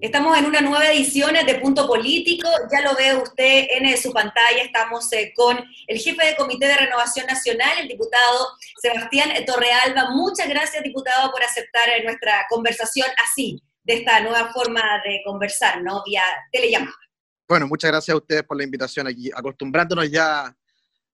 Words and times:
Estamos 0.00 0.38
en 0.38 0.46
una 0.46 0.62
nueva 0.62 0.90
edición 0.90 1.34
de 1.34 1.54
Punto 1.56 1.86
Político, 1.86 2.48
ya 2.72 2.80
lo 2.80 2.96
ve 2.96 3.14
usted 3.16 3.66
en 3.68 3.84
eh, 3.84 3.98
su 3.98 4.14
pantalla, 4.14 4.62
estamos 4.62 5.12
eh, 5.12 5.30
con 5.36 5.62
el 5.86 5.98
jefe 5.98 6.24
de 6.24 6.36
Comité 6.36 6.68
de 6.68 6.76
Renovación 6.78 7.26
Nacional, 7.26 7.80
el 7.80 7.88
diputado 7.88 8.48
Sebastián 8.80 9.28
Torrealba. 9.44 10.12
Muchas 10.12 10.48
gracias, 10.48 10.82
diputado, 10.82 11.30
por 11.30 11.42
aceptar 11.42 11.86
eh, 11.90 12.02
nuestra 12.02 12.46
conversación 12.48 13.08
así, 13.22 13.62
de 13.82 13.98
esta 13.98 14.20
nueva 14.20 14.50
forma 14.54 14.80
de 15.04 15.20
conversar, 15.22 15.82
¿no? 15.82 16.02
Vía 16.06 16.24
telellamada. 16.50 16.96
Bueno, 17.46 17.66
muchas 17.68 17.90
gracias 17.90 18.14
a 18.14 18.18
ustedes 18.18 18.42
por 18.44 18.56
la 18.56 18.64
invitación 18.64 19.06
aquí, 19.06 19.30
acostumbrándonos 19.34 20.10
ya 20.10 20.56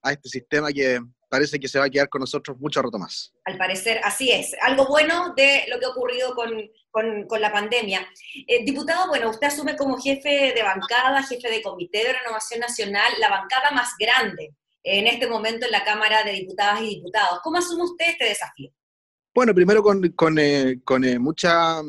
a 0.00 0.12
este 0.12 0.28
sistema 0.28 0.72
que 0.72 1.00
parece 1.36 1.60
que 1.60 1.68
se 1.68 1.78
va 1.78 1.84
a 1.84 1.90
quedar 1.90 2.08
con 2.08 2.20
nosotros 2.20 2.56
mucho 2.58 2.80
rato 2.80 2.98
más. 2.98 3.30
Al 3.44 3.58
parecer, 3.58 4.00
así 4.02 4.32
es. 4.32 4.56
Algo 4.62 4.86
bueno 4.86 5.34
de 5.36 5.64
lo 5.68 5.78
que 5.78 5.84
ha 5.84 5.90
ocurrido 5.90 6.34
con, 6.34 6.50
con, 7.28 7.40
la 7.42 7.52
pandemia. 7.52 8.08
Eh, 8.46 8.64
diputado, 8.64 9.08
bueno, 9.08 9.28
usted 9.28 9.48
asume 9.48 9.76
como 9.76 9.98
jefe 9.98 10.54
de 10.54 10.62
bancada, 10.62 11.22
jefe 11.22 11.50
de 11.50 11.60
Comité 11.60 11.98
de 12.04 12.14
Renovación 12.14 12.60
Nacional, 12.60 13.12
la 13.20 13.28
bancada 13.28 13.70
más 13.72 13.90
grande 13.98 14.54
en 14.82 15.06
este 15.06 15.26
momento 15.26 15.66
en 15.66 15.72
la 15.72 15.84
Cámara 15.84 16.24
de 16.24 16.32
Diputadas 16.32 16.80
y 16.80 16.96
Diputados. 16.96 17.40
¿Cómo 17.42 17.58
asume 17.58 17.84
usted 17.84 18.06
este 18.12 18.24
desafío? 18.24 18.70
Bueno, 19.34 19.54
primero 19.54 19.82
con, 19.82 20.00
con, 20.12 20.38
eh, 20.38 20.80
con 20.82 21.04
eh, 21.04 21.18
mucha 21.18 21.82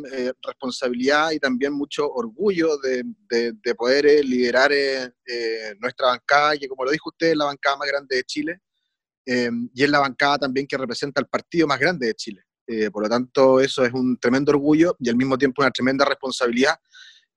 responsabilidad 0.44 1.32
y 1.32 1.39
también 1.39 1.72
mucho 1.72 2.11
orgullo 2.11 2.78
de, 2.80 3.04
de, 3.30 3.54
de 3.54 3.76
poder 3.76 4.04
liderar 4.26 4.72
nuestra 5.80 6.08
bancada, 6.08 6.58
que 6.58 6.67
como 6.67 6.84
lo 6.84 6.92
dijo 6.92 7.08
usted, 7.08 7.28
es 7.28 7.38
la 7.38 7.45
bancada 7.45 7.78
más 7.78 7.88
grande 7.88 8.17
de 8.17 8.23
Chile. 8.23 8.61
Eh, 9.30 9.50
y 9.73 9.83
es 9.83 9.89
la 9.89 10.00
bancada 10.00 10.38
también 10.38 10.66
que 10.66 10.78
representa 10.78 11.20
el 11.20 11.28
partido 11.28 11.67
más 11.67 11.80
grande 11.80 12.08
de 12.08 12.16
Chile. 12.16 12.44
Eh, 12.66 12.89
por 12.89 13.03
lo 13.03 13.09
tanto, 13.09 13.59
eso 13.59 13.83
es 13.83 13.92
un 13.92 14.17
tremendo 14.17 14.52
orgullo 14.52 14.95
y 15.00 15.09
al 15.09 15.17
mismo 15.17 15.38
tiempo 15.38 15.61
una 15.61 15.72
tremenda 15.72 16.06
responsabilidad 16.06 16.75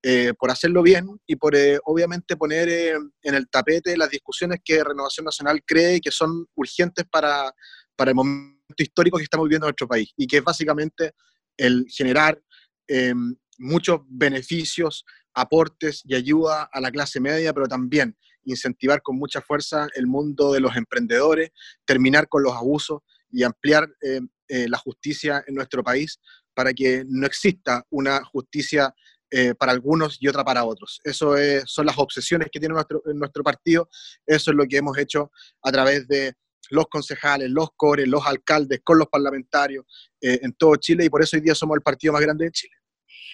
eh, 0.02 0.32
por 0.38 0.50
hacerlo 0.50 0.82
bien 0.82 1.08
y 1.26 1.36
por 1.36 1.54
obviamente 1.84 2.36
poner 2.36 2.68
en 3.22 3.34
el 3.34 3.48
tapete 3.50 3.96
las 3.96 4.08
discusiones 4.08 4.60
que 4.64 4.82
Renovación 4.82 5.24
Nacional 5.24 5.62
cree 5.66 6.00
que 6.00 6.10
son 6.10 6.46
urgentes 6.54 7.04
para, 7.10 7.52
para 7.96 8.12
el 8.12 8.14
momento 8.14 8.56
histórico 8.78 9.18
que 9.18 9.24
estamos 9.24 9.46
viviendo 9.46 9.66
en 9.66 9.70
nuestro 9.70 9.88
país 9.88 10.10
y 10.16 10.26
que 10.26 10.38
es 10.38 10.44
básicamente 10.44 11.12
el 11.56 11.86
generar 11.88 12.40
muchos 13.58 14.00
beneficios, 14.08 15.04
aportes 15.34 16.02
y 16.04 16.14
ayuda 16.14 16.68
a 16.72 16.80
la 16.80 16.90
clase 16.90 17.20
media, 17.20 17.52
pero 17.52 17.68
también 17.68 18.16
incentivar 18.44 19.02
con 19.02 19.16
mucha 19.16 19.40
fuerza 19.40 19.88
el 19.94 20.06
mundo 20.06 20.52
de 20.52 20.60
los 20.60 20.76
emprendedores, 20.76 21.50
terminar 21.84 22.28
con 22.28 22.42
los 22.42 22.54
abusos 22.54 23.00
y 23.30 23.42
ampliar 23.42 23.88
eh, 24.02 24.20
eh, 24.48 24.68
la 24.68 24.78
justicia 24.78 25.44
en 25.46 25.54
nuestro 25.54 25.82
país 25.82 26.18
para 26.54 26.72
que 26.72 27.04
no 27.08 27.26
exista 27.26 27.84
una 27.90 28.24
justicia 28.24 28.94
eh, 29.30 29.54
para 29.54 29.72
algunos 29.72 30.18
y 30.20 30.26
otra 30.28 30.44
para 30.44 30.64
otros. 30.64 31.00
Eso 31.04 31.34
son 31.64 31.86
las 31.86 31.96
obsesiones 31.98 32.48
que 32.50 32.58
tiene 32.58 32.74
nuestro, 32.74 33.44
partido, 33.44 33.88
eso 34.26 34.50
es 34.50 34.56
lo 34.56 34.66
que 34.66 34.78
hemos 34.78 34.98
hecho 34.98 35.30
a 35.62 35.70
través 35.70 36.08
de 36.08 36.34
los 36.70 36.86
concejales, 36.86 37.48
los 37.50 37.70
cores, 37.76 38.08
los 38.08 38.26
alcaldes, 38.26 38.80
con 38.82 38.98
los 38.98 39.08
parlamentarios 39.08 39.84
en 40.20 40.52
todo 40.52 40.76
Chile 40.76 41.04
y 41.04 41.10
por 41.10 41.22
eso 41.22 41.36
hoy 41.36 41.42
día 41.42 41.54
somos 41.54 41.76
el 41.76 41.82
partido 41.82 42.12
más 42.12 42.22
grande 42.22 42.46
de 42.46 42.50
Chile. 42.50 42.79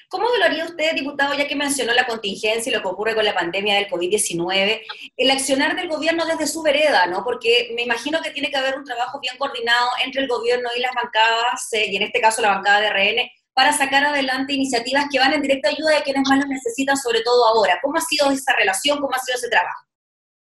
¿Cómo 0.08 0.30
valoraría 0.30 0.64
usted, 0.64 0.94
diputado, 0.94 1.34
ya 1.34 1.48
que 1.48 1.56
mencionó 1.56 1.92
la 1.92 2.06
contingencia 2.06 2.70
y 2.70 2.74
lo 2.74 2.82
que 2.82 2.88
ocurre 2.88 3.14
con 3.14 3.24
la 3.24 3.34
pandemia 3.34 3.74
del 3.74 3.88
COVID-19, 3.88 4.82
el 5.16 5.30
accionar 5.30 5.74
del 5.74 5.88
gobierno 5.88 6.24
desde 6.26 6.46
su 6.46 6.62
vereda, 6.62 7.06
¿no? 7.06 7.24
Porque 7.24 7.72
me 7.74 7.82
imagino 7.82 8.20
que 8.22 8.30
tiene 8.30 8.50
que 8.50 8.56
haber 8.56 8.78
un 8.78 8.84
trabajo 8.84 9.18
bien 9.20 9.36
coordinado 9.36 9.88
entre 10.04 10.22
el 10.22 10.28
gobierno 10.28 10.68
y 10.76 10.80
las 10.80 10.94
bancadas, 10.94 11.72
eh, 11.72 11.86
y 11.90 11.96
en 11.96 12.02
este 12.02 12.20
caso 12.20 12.40
la 12.40 12.50
bancada 12.50 12.80
de 12.80 12.90
RN, 12.90 13.30
para 13.52 13.72
sacar 13.72 14.04
adelante 14.04 14.52
iniciativas 14.52 15.06
que 15.10 15.18
van 15.18 15.32
en 15.32 15.42
directa 15.42 15.70
ayuda 15.70 15.96
de 15.96 16.02
quienes 16.02 16.28
más 16.28 16.38
lo 16.38 16.46
necesitan, 16.46 16.96
sobre 16.96 17.22
todo 17.22 17.46
ahora. 17.46 17.78
¿Cómo 17.82 17.96
ha 17.96 18.02
sido 18.02 18.30
esa 18.30 18.54
relación? 18.54 19.00
¿Cómo 19.00 19.14
ha 19.14 19.18
sido 19.18 19.38
ese 19.38 19.48
trabajo? 19.48 19.86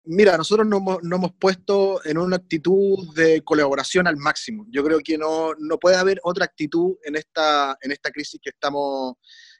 Mira, 0.08 0.36
nosotros 0.36 0.66
nos, 0.68 0.80
hemos 1.02 1.32
puesto 1.32 2.04
en 2.04 2.18
una 2.18 2.36
actitud 2.36 3.12
de 3.14 3.42
colaboración 3.42 4.06
al 4.06 4.16
máximo. 4.16 4.64
Yo 4.68 4.84
creo 4.84 5.00
que 5.00 5.18
no, 5.18 5.54
no 5.58 5.78
puede 5.78 5.96
haber 5.96 6.20
otra 6.22 6.44
actitud 6.44 6.96
en 7.02 7.16
esta, 7.16 7.76
en 7.80 7.90
esta 7.90 8.12
crisis 8.12 8.38
que 8.40 8.50
estamos, 8.50 9.14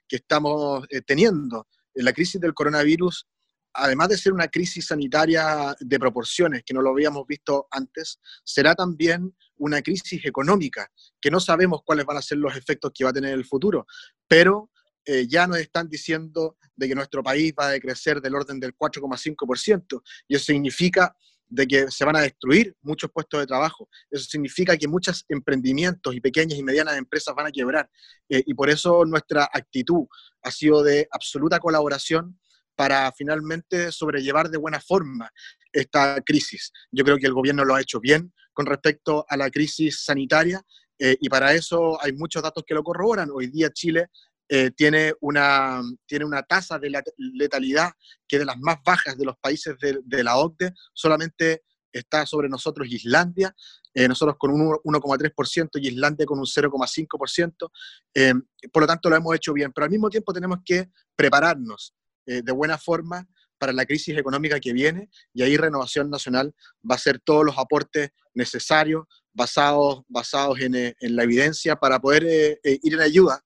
que 0.09 0.17
estamos 0.17 0.85
eh, 0.91 1.03
teniendo. 1.03 1.67
La 1.95 2.13
crisis 2.13 2.41
del 2.41 2.55
coronavirus, 2.55 3.27
además 3.73 4.09
de 4.09 4.19
ser 4.19 4.33
una 4.33 4.49
crisis 4.49 4.87
sanitaria 4.87 5.75
de 5.81 5.99
proporciones 5.99 6.63
que 6.65 6.75
no 6.75 6.83
lo 6.83 6.91
habíamos 6.91 7.27
visto 7.27 7.67
antes, 7.71 8.21
será 8.45 8.75
también 8.75 9.35
una 9.57 9.83
crisis 9.83 10.25
económica, 10.25 10.91
que 11.21 11.31
no 11.31 11.41
sabemos 11.41 11.81
cuáles 11.85 12.07
van 12.07 12.19
a 12.19 12.23
ser 12.23 12.39
los 12.39 12.57
efectos 12.57 12.93
que 12.95 13.05
va 13.05 13.11
a 13.11 13.15
tener 13.15 13.33
el 13.33 13.45
futuro, 13.45 13.87
pero 14.29 14.71
eh, 15.05 15.27
ya 15.29 15.47
nos 15.47 15.59
están 15.59 15.89
diciendo 15.89 16.57
de 16.75 16.89
que 16.89 16.95
nuestro 16.95 17.23
país 17.23 17.55
va 17.59 17.69
a 17.69 17.71
decrecer 17.71 18.21
del 18.21 18.35
orden 18.35 18.61
del 18.61 18.77
4,5%, 18.77 20.03
y 20.29 20.37
eso 20.37 20.47
significa 20.47 21.17
de 21.49 21.67
que 21.67 21.91
se 21.91 22.05
van 22.05 22.17
a 22.17 22.21
destruir 22.21 22.75
muchos 22.83 23.11
puestos 23.11 23.41
de 23.41 23.47
trabajo. 23.47 23.89
Eso 24.11 24.25
significa 24.25 24.77
que 24.77 24.89
muchos 24.89 25.25
emprendimientos 25.29 26.15
y 26.15 26.21
pequeñas 26.21 26.59
y 26.59 26.63
medianas 26.63 26.97
empresas 26.97 27.35
van 27.35 27.47
a 27.47 27.53
quebrar. 27.53 27.89
Eh, 28.29 28.43
y 28.47 28.55
por 28.55 28.71
eso 28.71 29.05
nuestra 29.05 29.49
actitud 29.53 30.07
ha 30.43 30.51
sido 30.51 30.83
de 30.83 31.09
absoluta 31.11 31.59
colaboración 31.59 32.39
para 32.75 33.11
finalmente 33.13 33.91
sobrellevar 33.91 34.51
de 34.51 34.59
buena 34.59 34.81
forma 34.81 35.31
esta 35.73 36.21
crisis. 36.21 36.73
Yo 36.91 37.05
creo 37.05 37.17
que 37.17 37.27
el 37.27 37.33
gobierno 37.33 37.65
lo 37.65 37.75
ha 37.75 37.81
hecho 37.81 38.01
bien 38.01 38.33
con 38.53 38.67
respecto 38.67 39.25
a 39.29 39.37
la 39.37 39.51
crisis 39.51 40.05
sanitaria 40.05 40.63
eh, 40.99 41.17
y 41.21 41.29
para 41.29 41.53
eso 41.53 42.03
hay 42.03 42.13
muchos 42.13 42.43
datos 42.43 42.65
que 42.67 42.75
lo 42.75 42.83
corroboran. 42.83 43.31
Hoy 43.33 43.49
día 43.49 43.71
Chile 43.71 44.09
eh, 44.49 44.71
tiene, 44.71 45.13
una, 45.21 45.83
tiene 46.07 46.25
una 46.25 46.43
tasa 46.45 46.79
de 46.79 46.93
letalidad 47.17 47.91
que 48.29 48.39
de 48.39 48.45
las 48.45 48.57
más 48.59 48.77
bajas 48.85 49.19
de 49.19 49.25
los 49.25 49.37
países 49.39 49.75
de, 49.81 50.25
la 50.25 50.37
OCDE, 50.37 50.73
solamente 50.95 51.65
está 51.93 52.25
sobre 52.27 52.49
nosotros 52.49 52.87
Islandia, 52.89 53.55
eh, 53.93 54.07
nosotros 54.07 54.37
con 54.39 54.53
un 54.53 54.77
1,3% 54.85 55.71
y 55.75 55.89
Islandia 55.89 56.27
con 56.27 56.39
un 56.39 56.45
0,5%, 56.45 57.71
eh, 58.15 58.35
por 58.73 58.83
lo 58.83 58.87
tanto 58.87 59.11
lo 59.11 59.17
hemos 59.17 59.35
hecho 59.35 59.53
bien, 59.53 59.73
pero 59.73 59.87
al 59.87 59.91
mismo 59.91 60.09
tiempo 60.11 60.33
tenemos 60.33 60.59
que 60.65 60.91
prepararnos 61.17 61.95
de 62.29 62.51
buena 62.51 62.77
forma 62.77 63.25
para 63.57 63.73
la 63.73 63.87
crisis 63.87 64.19
económica 64.19 64.59
que 64.59 64.73
viene 64.73 65.09
y 65.33 65.43
ahí 65.43 65.57
Renovación 65.57 66.11
Nacional 66.11 66.53
va 66.79 66.95
a 66.95 66.97
hacer 66.97 67.21
todos 67.21 67.45
los 67.45 67.57
aportes 67.57 68.11
necesarios 68.35 69.05
basados, 69.33 70.03
basados 70.09 70.59
en, 70.59 70.75
en 70.75 71.17
la 71.17 71.23
evidencia 71.23 71.77
para 71.77 72.01
poder 72.01 72.59
ir 72.65 72.95
en 72.95 73.01
ayuda 73.01 73.45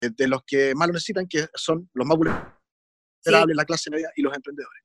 de 0.00 0.28
los 0.28 0.42
que 0.44 0.74
más 0.74 0.88
lo 0.88 0.94
necesitan, 0.94 1.26
que 1.26 1.46
son 1.54 1.88
los 1.92 2.06
más 2.06 2.16
vulnerables, 2.16 3.56
la 3.56 3.64
clase 3.64 3.90
media 3.90 4.10
y 4.16 4.22
los 4.22 4.34
emprendedores. 4.34 4.82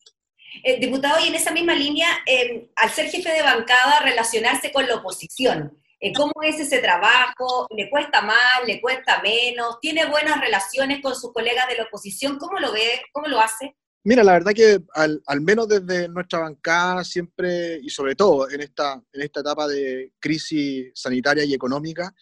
Eh, 0.64 0.80
diputado, 0.80 1.24
y 1.24 1.30
en 1.30 1.36
esa 1.36 1.52
misma 1.52 1.74
línea, 1.74 2.08
em, 2.26 2.68
al 2.76 2.90
ser 2.92 3.10
jefe 3.10 3.32
de 3.34 3.42
bancada, 3.42 4.02
relacionarse 4.02 4.72
con 4.72 4.88
la 4.88 4.96
oposición. 4.96 5.78
Eh, 6.00 6.14
¿Cómo 6.14 6.34
es 6.44 6.60
ese 6.60 6.80
trabajo? 6.80 7.68
¿Le 7.76 7.90
cuesta 7.90 8.22
más? 8.22 8.68
¿Le 8.68 8.80
cuesta 8.82 9.22
menos? 9.22 9.80
¿Tiene 9.82 10.06
buenas 10.06 10.40
relaciones 10.40 11.02
con 11.02 11.16
sus 11.16 11.32
colegas 11.34 11.68
de 11.70 11.78
la 11.78 11.84
oposición? 11.84 12.38
¿Cómo 12.38 12.60
lo 12.60 12.72
ve? 12.72 13.02
¿Cómo 13.12 13.28
lo 13.28 13.40
hace? 13.40 13.76
Mira, 14.04 14.24
la 14.24 14.34
verdad 14.34 14.52
que 14.52 14.80
al, 14.94 15.24
al, 15.26 15.40
menos 15.40 15.70
desde 15.70 16.10
nuestra 16.10 16.40
bancada 16.40 17.06
siempre, 17.06 17.80
y 17.82 17.90
sobre 17.90 18.16
todo 18.16 18.50
en 18.50 18.60
esta, 18.60 19.02
en 19.14 19.22
esta 19.22 19.40
etapa 19.40 19.66
de 19.66 20.12
crisis 20.20 20.92
sanitaria 20.94 21.46
y 21.46 21.54
económica, 21.54 22.14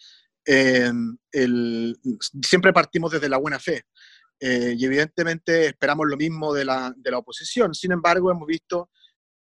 Em, 0.44 1.16
el, 1.30 1.96
siempre 2.42 2.72
partimos 2.72 3.12
desde 3.12 3.28
la 3.28 3.38
buena 3.38 3.58
fe. 3.58 3.84
Eh, 4.40 4.74
y 4.76 4.84
evidentemente 4.84 5.66
esperamos 5.66 6.06
lo 6.08 6.16
mismo 6.16 6.52
de 6.52 6.64
la, 6.64 6.92
de 6.96 7.10
la 7.10 7.18
oposición. 7.18 7.74
Sin 7.74 7.92
embargo, 7.92 8.30
hemos 8.30 8.46
visto 8.46 8.90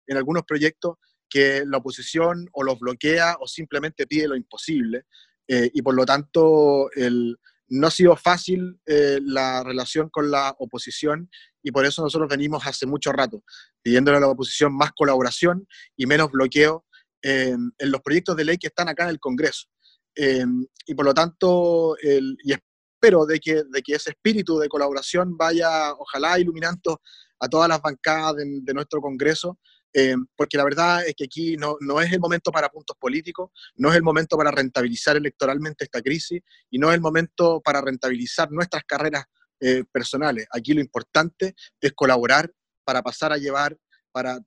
en 0.05 0.17
algunos 0.17 0.43
proyectos 0.43 0.97
que 1.29 1.63
la 1.65 1.77
oposición 1.77 2.49
o 2.51 2.63
los 2.63 2.77
bloquea 2.77 3.38
o 3.39 3.47
simplemente 3.47 4.05
pide 4.05 4.27
lo 4.27 4.35
imposible. 4.35 5.05
Eh, 5.47 5.71
y 5.73 5.81
por 5.81 5.95
lo 5.95 6.05
tanto, 6.05 6.91
el, 6.91 7.37
no 7.69 7.87
ha 7.87 7.91
sido 7.91 8.17
fácil 8.17 8.81
eh, 8.85 9.19
la 9.23 9.63
relación 9.63 10.09
con 10.09 10.29
la 10.29 10.53
oposición 10.59 11.29
y 11.63 11.71
por 11.71 11.85
eso 11.85 12.03
nosotros 12.03 12.29
venimos 12.29 12.67
hace 12.67 12.85
mucho 12.85 13.13
rato 13.13 13.44
pidiéndole 13.81 14.17
a 14.17 14.21
la 14.21 14.27
oposición 14.27 14.75
más 14.75 14.91
colaboración 14.91 15.67
y 15.95 16.05
menos 16.05 16.31
bloqueo 16.31 16.85
en 17.23 17.71
los 17.79 18.01
proyectos 18.01 18.35
de 18.35 18.45
ley 18.45 18.57
que 18.57 18.67
están 18.67 18.89
acá 18.89 19.03
en 19.03 19.11
el 19.11 19.19
Congreso. 19.19 19.70
Em, 20.15 20.65
y 20.85 20.95
por 20.95 21.05
lo 21.05 21.13
tanto, 21.13 21.95
el, 21.97 22.37
y 22.43 22.53
espero 22.53 23.25
de 23.25 23.39
que, 23.39 23.63
de 23.69 23.81
que 23.81 23.95
ese 23.95 24.11
espíritu 24.11 24.59
de 24.59 24.69
colaboración 24.69 25.37
vaya, 25.37 25.93
ojalá, 25.93 26.39
iluminando 26.39 27.01
a 27.39 27.47
todas 27.47 27.67
las 27.67 27.81
bancadas 27.81 28.35
de, 28.35 28.73
nuestro 28.73 29.01
Congreso 29.01 29.57
eh, 29.93 30.15
porque 30.37 30.57
la 30.57 30.63
verdad 30.63 31.05
es 31.05 31.15
que 31.15 31.25
aquí 31.25 31.57
no, 31.57 31.75
no, 31.81 31.99
es 31.99 32.11
el 32.13 32.19
momento 32.19 32.51
para 32.51 32.69
puntos 32.69 32.95
políticos, 32.97 33.51
no 33.75 33.89
es 33.89 33.95
el 33.95 34.03
momento 34.03 34.37
para 34.37 34.51
rentabilizar 34.51 35.17
electoralmente 35.17 35.83
esta 35.83 36.01
crisis 36.01 36.41
y 36.69 36.79
no 36.79 36.89
es 36.89 36.95
el 36.95 37.01
momento 37.01 37.59
para 37.61 37.81
rentabilizar 37.81 38.49
nuestras 38.51 38.83
carreras 38.85 39.25
eh, 39.59 39.83
personales. 39.91 40.47
Aquí 40.51 40.73
lo 40.73 40.81
importante 40.81 41.55
es 41.81 41.91
colaborar 41.93 42.49
para 42.85 43.01
pasar 43.01 43.33
a 43.33 43.37
llevar, 43.37 43.77
para 44.11 44.39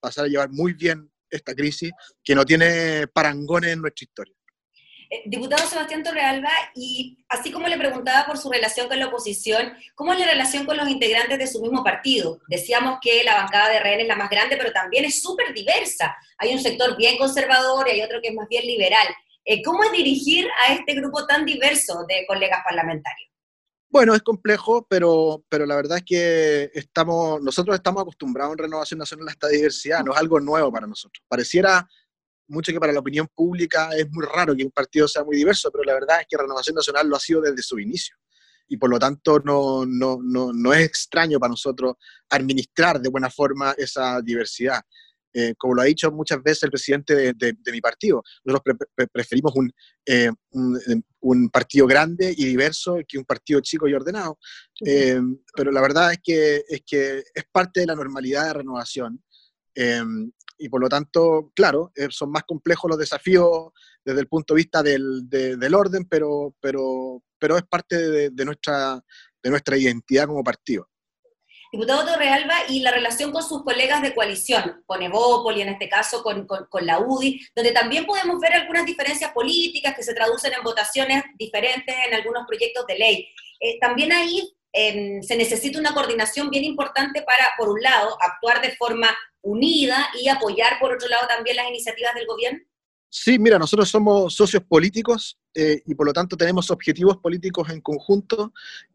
pasar 0.00 0.26
a 0.26 0.28
llevar 0.28 0.50
muy 0.50 0.74
bien 0.74 1.10
esta 1.30 1.54
crisis 1.54 1.92
que 2.22 2.34
no 2.34 2.44
tiene 2.44 3.06
parangones 3.06 3.72
en 3.72 3.80
nuestra 3.80 4.04
historia. 4.04 4.34
Eh, 5.12 5.22
diputado 5.26 5.66
Sebastián 5.66 6.04
Torrealba, 6.04 6.52
y 6.72 7.18
así 7.28 7.50
como 7.50 7.66
le 7.66 7.76
preguntaba 7.76 8.26
por 8.26 8.38
su 8.38 8.48
relación 8.48 8.86
con 8.86 9.00
la 9.00 9.08
oposición, 9.08 9.72
¿cómo 9.96 10.12
es 10.12 10.20
la 10.20 10.26
relación 10.26 10.64
con 10.64 10.76
los 10.76 10.88
integrantes 10.88 11.36
de 11.36 11.48
su 11.48 11.60
mismo 11.60 11.82
partido? 11.82 12.38
Decíamos 12.46 13.00
que 13.02 13.24
la 13.24 13.34
bancada 13.34 13.70
de 13.70 13.80
RN 13.80 14.02
es 14.02 14.06
la 14.06 14.14
más 14.14 14.30
grande, 14.30 14.56
pero 14.56 14.70
también 14.70 15.04
es 15.04 15.20
súper 15.20 15.52
diversa. 15.52 16.16
Hay 16.38 16.52
un 16.52 16.60
sector 16.60 16.96
bien 16.96 17.18
conservador 17.18 17.88
y 17.88 17.90
hay 17.90 18.02
otro 18.02 18.20
que 18.22 18.28
es 18.28 18.34
más 18.34 18.46
bien 18.48 18.64
liberal. 18.64 19.06
Eh, 19.44 19.62
¿Cómo 19.64 19.82
es 19.82 19.90
dirigir 19.90 20.46
a 20.64 20.74
este 20.74 20.94
grupo 20.94 21.26
tan 21.26 21.44
diverso 21.44 22.04
de 22.06 22.24
colegas 22.28 22.60
parlamentarios? 22.64 23.30
Bueno, 23.88 24.14
es 24.14 24.22
complejo, 24.22 24.86
pero, 24.88 25.44
pero 25.48 25.66
la 25.66 25.74
verdad 25.74 25.98
es 25.98 26.04
que 26.04 26.70
estamos, 26.72 27.42
nosotros 27.42 27.74
estamos 27.74 28.02
acostumbrados 28.02 28.52
en 28.52 28.58
Renovación 28.58 28.98
Nacional 28.98 29.26
a 29.26 29.32
esta 29.32 29.48
diversidad, 29.48 30.04
no 30.04 30.12
es 30.12 30.18
algo 30.20 30.38
nuevo 30.38 30.70
para 30.70 30.86
nosotros. 30.86 31.24
Pareciera 31.26 31.88
mucho 32.50 32.72
que 32.72 32.80
para 32.80 32.92
la 32.92 33.00
opinión 33.00 33.28
pública 33.34 33.90
es 33.96 34.10
muy 34.10 34.26
raro 34.26 34.54
que 34.54 34.64
un 34.64 34.70
partido 34.70 35.08
sea 35.08 35.24
muy 35.24 35.36
diverso, 35.36 35.70
pero 35.70 35.84
la 35.84 35.94
verdad 35.94 36.20
es 36.20 36.26
que 36.28 36.36
Renovación 36.36 36.74
Nacional 36.74 37.08
lo 37.08 37.16
ha 37.16 37.20
sido 37.20 37.40
desde 37.40 37.62
su 37.62 37.78
inicio. 37.78 38.16
Y 38.68 38.76
por 38.76 38.90
lo 38.90 38.98
tanto 38.98 39.40
no, 39.40 39.84
no, 39.86 40.18
no, 40.22 40.52
no 40.52 40.72
es 40.72 40.84
extraño 40.84 41.40
para 41.40 41.50
nosotros 41.50 41.94
administrar 42.28 43.00
de 43.00 43.08
buena 43.08 43.30
forma 43.30 43.74
esa 43.76 44.20
diversidad. 44.20 44.80
Eh, 45.32 45.54
como 45.56 45.74
lo 45.74 45.82
ha 45.82 45.84
dicho 45.84 46.10
muchas 46.10 46.42
veces 46.42 46.64
el 46.64 46.70
presidente 46.70 47.14
de, 47.14 47.32
de, 47.34 47.72
mi 47.72 47.80
partido, 47.80 48.22
nosotros 48.44 48.76
preferimos 49.12 49.52
un, 49.54 49.72
eh, 50.04 50.30
un, 50.50 51.04
un, 51.20 51.48
partido 51.50 51.86
grande 51.86 52.34
y 52.36 52.46
diverso 52.46 52.98
que 53.06 53.16
un 53.16 53.24
partido 53.24 53.60
chico 53.60 53.86
y 53.86 53.94
ordenado. 53.94 54.38
Eh, 54.84 55.20
pero 55.54 55.70
la 55.70 55.80
verdad 55.80 56.12
es 56.12 56.18
que, 56.22 56.64
es 56.68 56.82
que 56.84 57.22
es 57.32 57.44
parte 57.52 57.80
de 57.80 57.86
la 57.86 57.94
normalidad 57.94 58.46
de 58.46 58.54
renovación 58.54 59.22
y 60.60 60.68
por 60.68 60.80
lo 60.80 60.88
tanto, 60.88 61.50
claro, 61.54 61.90
eh, 61.96 62.08
son 62.10 62.30
más 62.30 62.44
complejos 62.44 62.88
los 62.88 62.98
desafíos 62.98 63.72
desde 64.04 64.20
el 64.20 64.28
punto 64.28 64.54
de 64.54 64.58
vista 64.58 64.82
del, 64.82 65.28
del 65.28 65.74
orden, 65.74 66.04
pero, 66.04 66.54
pero, 66.60 67.22
pero 67.38 67.56
es 67.56 67.64
parte 67.64 68.30
de, 68.30 68.44
nuestra, 68.44 69.02
de 69.42 69.50
nuestra 69.50 69.76
identidad 69.78 70.26
como 70.26 70.44
partido. 70.44 70.86
Diputado 71.72 72.04
Torrealba, 72.04 72.54
y 72.68 72.80
la 72.80 72.90
relación 72.90 73.30
con 73.30 73.42
sus 73.42 73.62
colegas 73.62 74.02
de 74.02 74.14
coalición, 74.14 74.82
con 74.86 75.02
Evópoli, 75.02 75.62
en 75.62 75.68
este 75.68 75.88
caso 75.88 76.22
con, 76.22 76.46
con, 76.46 76.86
la 76.86 76.98
UDI, 76.98 77.40
donde 77.54 77.72
también 77.72 78.04
podemos 78.04 78.38
ver 78.40 78.52
algunas 78.54 78.84
diferencias 78.84 79.32
políticas 79.32 79.94
que 79.94 80.02
se 80.02 80.12
traducen 80.12 80.52
en 80.52 80.64
votaciones 80.64 81.22
diferentes 81.38 81.94
en 82.06 82.14
algunos 82.14 82.46
proyectos 82.46 82.84
de 82.86 82.98
ley. 82.98 83.28
Eh, 83.60 83.78
también 83.78 84.12
ahí 84.12 84.52
em, 84.72 85.22
se 85.22 85.36
necesita 85.36 85.78
una 85.78 85.94
coordinación 85.94 86.50
bien 86.50 86.64
importante 86.64 87.22
para, 87.22 87.52
por 87.58 87.68
un 87.68 87.80
lado, 87.80 88.16
actuar 88.20 88.60
de 88.62 88.76
forma 88.76 89.08
unida 89.42 90.08
y 90.20 90.28
apoyar, 90.28 90.78
por 90.78 90.92
otro 90.92 91.08
lado, 91.08 91.26
también 91.28 91.56
las 91.56 91.68
iniciativas 91.68 92.14
del 92.14 92.26
gobierno? 92.26 92.60
Sí, 93.12 93.40
mira, 93.40 93.58
nosotros 93.58 93.88
somos 93.88 94.34
socios 94.34 94.62
políticos 94.62 95.36
eh, 95.52 95.82
y 95.84 95.94
por 95.96 96.06
lo 96.06 96.12
tanto 96.12 96.36
tenemos 96.36 96.70
objetivos 96.70 97.16
políticos 97.16 97.68
en 97.70 97.80
conjunto, 97.80 98.52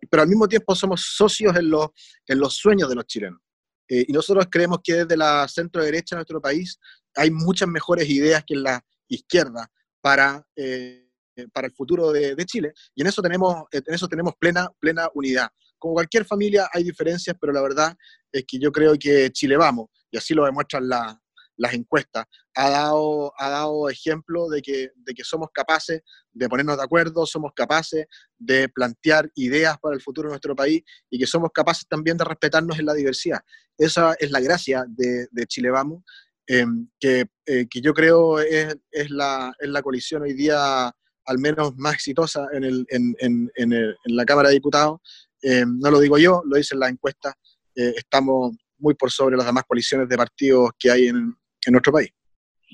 pero 0.09 0.23
al 0.23 0.29
mismo 0.29 0.47
tiempo 0.47 0.73
somos 0.73 1.01
socios 1.01 1.53
en 1.57 1.69
los, 1.69 1.89
en 2.25 2.39
los 2.39 2.55
sueños 2.55 2.87
de 2.87 2.95
los 2.95 3.05
chilenos. 3.05 3.41
Eh, 3.89 4.05
y 4.07 4.13
nosotros 4.13 4.47
creemos 4.49 4.79
que 4.83 4.93
desde 4.93 5.17
la 5.17 5.47
centro 5.47 5.83
derecha 5.83 6.15
de 6.15 6.19
nuestro 6.19 6.41
país 6.41 6.79
hay 7.15 7.29
muchas 7.29 7.67
mejores 7.67 8.09
ideas 8.09 8.43
que 8.45 8.53
en 8.53 8.63
la 8.63 8.85
izquierda 9.09 9.69
para, 10.01 10.47
eh, 10.55 11.04
para 11.51 11.67
el 11.67 11.73
futuro 11.73 12.11
de, 12.11 12.35
de, 12.35 12.45
Chile. 12.45 12.73
Y 12.95 13.01
en 13.01 13.07
eso 13.07 13.21
tenemos, 13.21 13.63
en 13.71 13.93
eso 13.93 14.07
tenemos 14.07 14.33
plena, 14.39 14.69
plena 14.79 15.09
unidad. 15.13 15.49
Como 15.77 15.93
cualquier 15.95 16.25
familia 16.25 16.69
hay 16.71 16.83
diferencias, 16.83 17.35
pero 17.39 17.53
la 17.53 17.61
verdad 17.61 17.95
es 18.31 18.43
que 18.47 18.59
yo 18.59 18.71
creo 18.71 18.95
que 18.97 19.29
Chile 19.31 19.57
vamos 19.57 19.87
y 20.11 20.17
así 20.17 20.33
lo 20.33 20.45
demuestran 20.45 20.87
las 20.87 21.73
encuestas, 21.73 22.25
ha 22.55 22.69
dado, 22.69 23.33
ha 23.37 23.49
dado 23.49 23.89
ejemplo 23.89 24.49
de 24.49 24.61
que, 24.61 24.91
de 24.95 25.13
que 25.13 25.23
somos 25.23 25.49
capaces 25.53 26.01
de 26.31 26.49
ponernos 26.49 26.77
de 26.77 26.83
acuerdo, 26.83 27.25
somos 27.25 27.51
capaces 27.55 28.05
de 28.37 28.69
plantear 28.69 29.29
ideas 29.35 29.77
para 29.79 29.95
el 29.95 30.01
futuro 30.01 30.29
de 30.29 30.33
nuestro 30.33 30.55
país 30.55 30.83
y 31.09 31.19
que 31.19 31.27
somos 31.27 31.51
capaces 31.53 31.85
también 31.87 32.17
de 32.17 32.25
respetarnos 32.25 32.79
en 32.79 32.85
la 32.85 32.93
diversidad. 32.93 33.39
Esa 33.77 34.15
es 34.19 34.31
la 34.31 34.39
gracia 34.39 34.85
de, 34.87 35.27
Chile 35.47 35.69
Vamos, 35.69 36.03
em, 36.47 36.89
que, 36.99 37.25
eh, 37.45 37.67
que, 37.69 37.81
yo 37.81 37.93
creo 37.93 38.39
es, 38.39 38.75
es, 38.91 39.09
la, 39.09 39.53
es 39.59 39.69
la 39.69 39.81
coalición 39.81 40.23
hoy 40.23 40.33
día 40.33 40.91
al 41.25 41.39
menos 41.39 41.75
más 41.77 41.95
exitosa 41.95 42.47
en, 42.53 42.63
el, 42.63 42.85
en, 42.89 43.15
en, 43.19 43.49
en 43.55 43.95
la 44.15 44.25
Cámara 44.25 44.49
de 44.49 44.55
Diputados. 44.55 44.99
Em, 45.41 45.79
no 45.79 45.91
lo 45.91 45.99
digo 45.99 46.17
yo, 46.17 46.41
lo 46.45 46.57
dicen 46.57 46.79
las 46.79 46.89
encuestas. 46.89 47.33
Eh, 47.75 47.93
estamos 47.97 48.55
muy 48.77 48.93
por 48.95 49.11
sobre 49.11 49.37
las 49.37 49.45
demás 49.45 49.63
coaliciones 49.67 50.07
de 50.09 50.17
partidos 50.17 50.71
que 50.77 50.91
hay 50.91 51.07
en, 51.07 51.35
en 51.65 51.71
nuestro 51.71 51.93
país. 51.93 52.11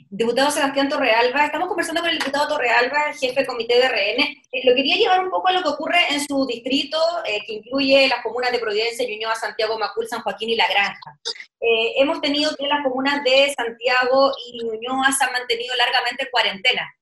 Diputado 0.09 0.51
Sebastián 0.51 0.89
Torrealba, 0.89 1.45
estamos 1.45 1.67
conversando 1.67 2.01
con 2.01 2.09
el 2.09 2.17
diputado 2.17 2.47
Torrealba, 2.47 3.13
jefe 3.13 3.35
del 3.35 3.45
comité 3.45 3.77
de 3.77 3.87
RN. 3.87 4.23
Eh, 4.51 4.61
lo 4.63 4.75
quería 4.75 4.95
llevar 4.95 5.23
un 5.23 5.29
poco 5.29 5.49
a 5.49 5.51
lo 5.51 5.61
que 5.61 5.69
ocurre 5.69 5.99
en 6.09 6.25
su 6.25 6.45
distrito, 6.45 6.97
eh, 7.25 7.41
que 7.45 7.53
incluye 7.53 8.07
las 8.07 8.23
comunas 8.23 8.51
de 8.51 8.59
Providencia, 8.59 9.07
Ñuñoa, 9.07 9.35
Santiago, 9.35 9.77
Macul, 9.77 10.07
San 10.07 10.21
Joaquín 10.21 10.49
y 10.49 10.55
La 10.55 10.67
Granja. 10.67 11.19
Eh, 11.59 11.93
hemos 11.97 12.21
tenido 12.21 12.55
que 12.55 12.67
las 12.67 12.83
comunas 12.83 13.23
de 13.23 13.53
Santiago 13.55 14.31
y 14.47 14.63
Ñuñoa 14.63 15.11
se 15.11 15.25
han 15.25 15.33
mantenido 15.33 15.75
largamente 15.75 16.23
en 16.23 16.29
cuarentena, 16.31 16.93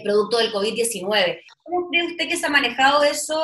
producto 0.00 0.38
del 0.38 0.52
COVID-19. 0.52 1.40
¿Cómo 1.64 1.88
cree 1.90 2.06
usted 2.06 2.28
que 2.28 2.36
se 2.36 2.46
ha 2.46 2.50
manejado 2.50 3.02
eso 3.02 3.40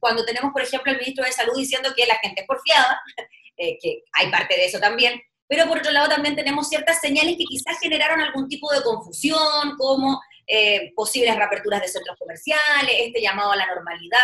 cuando 0.00 0.24
tenemos, 0.24 0.52
por 0.52 0.62
ejemplo, 0.62 0.92
el 0.92 0.98
ministro 0.98 1.24
de 1.24 1.32
Salud 1.32 1.56
diciendo 1.56 1.90
que 1.94 2.06
la 2.06 2.16
gente 2.16 2.42
es 2.42 2.46
porfiada 2.46 3.00
eh, 3.56 3.78
que 3.80 4.02
hay 4.14 4.30
parte 4.30 4.54
de 4.56 4.64
eso 4.64 4.80
también, 4.80 5.20
pero 5.46 5.68
por 5.68 5.78
otro 5.78 5.92
lado 5.92 6.08
también 6.08 6.34
tenemos 6.34 6.68
ciertas 6.68 7.00
señales 7.00 7.36
que 7.36 7.44
quizás 7.44 7.78
generaron 7.80 8.20
algún 8.20 8.48
tipo 8.48 8.72
de 8.72 8.82
confusión, 8.82 9.76
como 9.76 10.20
eh, 10.46 10.92
posibles 10.96 11.36
reaperturas 11.36 11.82
de 11.82 11.88
centros 11.88 12.16
comerciales, 12.18 12.94
este 12.98 13.20
llamado 13.20 13.52
a 13.52 13.56
la 13.56 13.66
normalidad. 13.66 14.18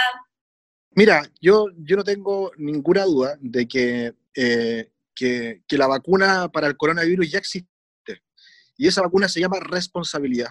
Mira, 0.93 1.31
yo, 1.41 1.67
yo 1.77 1.97
no 1.97 2.05
tengo 2.05 2.51
ninguna 2.57 3.05
duda 3.05 3.37
de 3.41 3.69
eh, 4.35 4.91
que, 5.15 5.63
que 5.69 5.79
la 5.79 5.87
vacuna 5.87 6.49
para 6.49 6.67
el 6.67 6.77
coronavirus 6.77 7.31
ya 7.31 7.39
existe. 7.39 7.69
Y 8.77 8.89
esa 8.89 9.03
vacuna 9.03 9.29
se 9.29 9.41
llama 9.41 9.61
responsabilidad. 9.61 10.51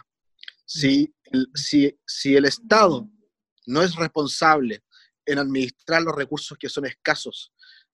Si, 0.68 1.14
si, 1.56 1.98
si 2.06 2.36
el 2.36 2.46
Estado 2.46 3.10
no 3.66 3.82
es 3.82 3.96
responsable 3.96 4.84
en 5.26 5.40
administrar 5.40 6.02
los 6.02 6.16
recursos 6.16 6.58
que 6.58 6.70
son 6.70 6.86
escasos 6.86 7.54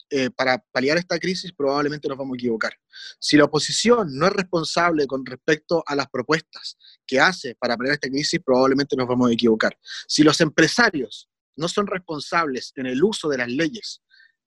eh, 0.09 0.29
para 0.29 0.63
paliar 0.71 0.97
esta 0.97 1.17
crisis, 1.17 1.51
probablemente 1.53 2.07
nos 2.07 2.17
vamos 2.17 2.35
a 2.35 2.37
equivocar. 2.37 2.73
Si 3.19 3.37
la 3.37 3.45
oposición 3.45 4.15
no 4.17 4.27
es 4.27 4.33
responsable 4.33 5.07
con 5.07 5.25
respecto 5.25 5.83
a 5.87 5.95
las 5.95 6.07
propuestas 6.07 6.77
que 7.07 7.19
hace 7.19 7.55
para 7.55 7.77
paliar 7.77 7.93
esta 7.93 8.09
crisis, 8.09 8.39
probablemente 8.43 8.95
nos 8.95 9.07
vamos 9.07 9.29
a 9.29 9.33
equivocar. 9.33 9.77
Si 10.07 10.23
los 10.23 10.41
empresarios 10.41 11.29
no 11.55 11.67
son 11.67 11.87
responsables 11.87 12.73
en 12.75 12.87
el 12.87 13.03
uso 13.03 13.29
de 13.29 13.37
las 13.37 13.47
leyes 13.47 14.01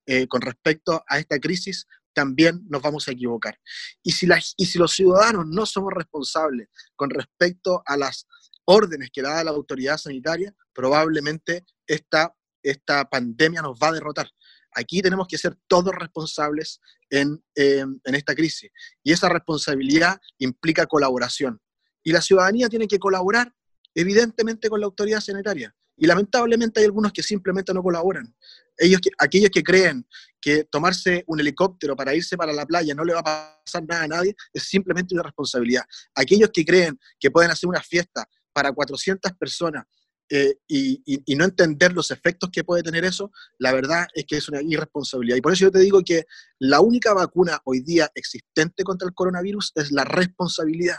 eh, 0.07 0.27
con 0.29 0.41
respecto 0.41 1.05
a 1.09 1.19
esta 1.19 1.39
crisis, 1.39 1.87
también 2.17 2.63
nos 2.71 2.81
vamos 2.81 3.07
a 3.07 3.13
equivocar. 3.13 3.61
Y 4.03 4.13
si, 4.13 4.27
y 4.57 4.65
si 4.65 4.79
los 4.79 4.93
ciudadanos 4.93 5.45
no 5.47 5.67
somos 5.67 5.93
responsables 5.93 6.69
con 6.95 7.11
respecto 7.11 7.83
a 7.85 7.95
las 7.99 8.27
órdenes 8.65 9.11
que 9.13 9.21
da 9.21 9.45
la 9.45 9.51
autoridad 9.51 9.99
sanitaria, 9.99 10.55
probablemente 10.73 11.67
esta, 11.87 12.35
esta 12.63 13.05
pandemia 13.05 13.61
nos 13.61 13.79
va 13.79 13.89
a 13.89 13.93
derrotar. 13.93 14.31
Aquí 14.75 15.03
tenemos 15.03 15.29
que 15.29 15.37
ser 15.37 15.59
todos 15.67 15.95
responsables 15.95 16.81
en, 17.11 17.45
em, 17.55 18.01
en, 18.03 18.15
esta 18.15 18.35
crisis. 18.35 18.71
Y 19.05 19.13
esa 19.13 19.29
responsabilidad 19.29 20.19
implica 20.39 20.87
colaboración. 20.87 21.61
Y 22.03 22.13
la 22.13 22.23
ciudadanía 22.23 22.71
tiene 22.71 22.89
que 22.89 22.99
colaborar, 22.99 23.55
evidentemente, 23.95 24.71
con 24.71 24.81
la 24.81 24.87
autoridad 24.87 25.21
sanitaria. 25.21 25.75
Y 25.97 26.07
lamentablemente 26.07 26.81
hay 26.81 26.87
algunos 26.87 27.13
que 27.13 27.23
simplemente 27.23 27.73
no 27.73 27.83
colaboran. 27.83 28.35
Ellos 28.77 29.01
aquellos 29.19 29.51
que 29.51 29.63
creen 29.63 30.07
que 30.41 30.65
tomarse 30.65 31.25
un 31.27 31.41
helicóptero 31.41 31.97
para 31.97 32.15
irse 32.15 32.37
para 32.37 32.53
la 32.53 32.67
playa 32.67 32.95
no 32.95 33.05
le 33.05 33.15
va 33.15 33.21
a 33.21 33.63
pasar 33.65 33.85
nada 33.89 34.03
a 34.03 34.09
nadie, 34.09 34.35
es 34.53 34.65
simplemente 34.65 35.15
una 35.15 35.23
responsabilidad. 35.23 35.85
Aquellos 36.15 36.51
que 36.53 36.65
creen 36.65 36.99
que 37.19 37.31
pueden 37.31 37.51
hacer 37.51 37.69
una 37.69 37.83
fiesta 37.83 38.29
para 38.53 38.73
400 38.73 39.33
personas 39.33 39.85
eh, 40.29 40.57
y, 40.67 41.03
no 41.37 41.45
entender 41.45 41.93
los 41.93 42.11
efectos 42.11 42.51
que 42.51 42.65
puede 42.65 42.83
tener 42.83 43.05
eso, 43.05 43.31
la 43.59 43.73
verdad 43.73 44.07
es 44.15 44.25
que 44.25 44.37
es 44.37 44.49
una 44.49 44.61
irresponsabilidad. 44.63 45.37
Y 45.37 45.41
por 45.41 45.53
eso 45.53 45.67
yo 45.67 45.71
te 45.71 45.79
digo 45.79 46.03
que 46.03 46.25
la 46.59 46.81
única 46.81 47.15
vacuna 47.15 47.61
hoy 47.65 47.81
día 47.81 48.11
existente 48.15 48.83
contra 48.83 49.07
el 49.07 49.15
coronavirus 49.15 49.73
es 49.77 49.93
la 49.93 50.05
responsabilidad. 50.05 50.97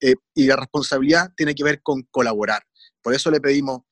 Eh, 0.00 0.14
y 0.34 0.46
la 0.46 0.56
responsabilidad 0.56 1.32
tiene 1.36 1.54
que 1.54 1.62
ver 1.62 1.80
con 1.82 2.02
colaborar. 2.10 2.62
Por 3.02 3.14
eso 3.14 3.30
le 3.30 3.40
pedimos 3.40 3.82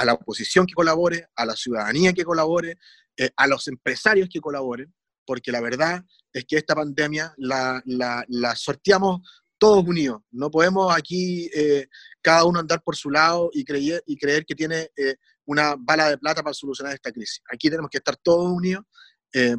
a 0.00 0.04
la 0.06 0.14
oposición 0.14 0.66
que 0.66 0.72
colabore, 0.72 1.28
a 1.36 1.44
la 1.44 1.54
ciudadanía 1.54 2.14
que 2.14 2.24
colabore, 2.24 2.78
eh, 3.18 3.28
a 3.36 3.46
los 3.46 3.68
empresarios 3.68 4.30
que 4.32 4.40
colaboren, 4.40 4.92
porque 5.26 5.52
la 5.52 5.60
verdad 5.60 6.02
es 6.32 6.46
que 6.46 6.56
esta 6.56 6.74
pandemia 6.74 7.34
la, 7.36 7.82
la, 7.84 8.56
sorteamos 8.56 9.20
todos 9.58 9.84
unidos. 9.84 10.22
No 10.30 10.50
podemos 10.50 10.96
aquí 10.96 11.50
eh, 11.54 11.86
cada 12.22 12.44
uno 12.44 12.60
andar 12.60 12.82
por 12.82 12.96
su 12.96 13.10
lado 13.10 13.50
y 13.52 13.62
creer, 13.62 14.02
y 14.06 14.16
creer 14.16 14.46
que 14.46 14.54
tiene 14.54 14.88
eh, 14.96 15.16
una 15.44 15.76
bala 15.78 16.08
de 16.08 16.16
plata 16.16 16.42
para 16.42 16.54
solucionar 16.54 16.94
esta 16.94 17.12
crisis. 17.12 17.42
Aquí 17.52 17.68
tenemos 17.68 17.90
que 17.90 17.98
estar 17.98 18.16
todos 18.16 18.50
unidos 18.50 18.84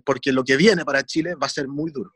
porque 0.04 0.34
lo 0.34 0.44
que 0.44 0.58
viene 0.58 0.84
para 0.84 1.02
Chile 1.02 1.34
va 1.36 1.48
a 1.48 1.50
ser 1.50 1.66
muy 1.66 1.92
duro. 1.92 2.12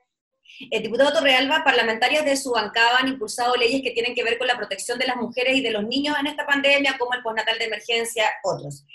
El 0.71 0.83
diputado 0.83 1.13
Torrealba, 1.13 1.63
parlamentarios 1.63 2.25
de 2.25 2.37
su 2.37 2.51
bancada 2.51 2.99
han 2.99 3.07
impulsado 3.07 3.55
leyes 3.55 3.81
que 3.81 3.91
tienen 3.91 4.15
que 4.15 4.23
ver 4.23 4.37
con 4.37 4.47
la 4.47 4.57
protección 4.57 4.97
de 4.97 5.07
las 5.07 5.17
mujeres 5.17 5.57
y 5.57 5.61
de 5.61 5.71
los 5.71 5.83
niños 5.83 6.15
en 6.19 6.27
esta 6.27 6.45
pandemia, 6.45 6.97
como 6.97 7.13
el 7.13 7.21
postnatal 7.21 7.57
de 7.57 7.65
emergencia, 7.65 8.31
otros. 8.43 8.85